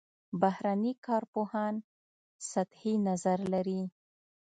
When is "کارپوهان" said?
1.05-1.75